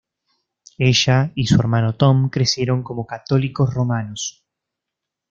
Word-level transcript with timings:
Ella 0.79 1.31
y 1.35 1.45
su 1.45 1.59
hermano 1.61 1.93
Tom 1.93 2.29
crecieron 2.31 2.81
como 2.81 3.05
católicos 3.05 3.71
romanos. 3.71 4.43